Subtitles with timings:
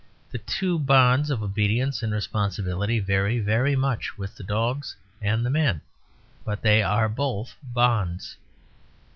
[0.31, 5.51] The two bonds of obedience and responsibility vary very much with the dogs and the
[5.51, 5.79] men;
[6.43, 8.35] but they are both bonds.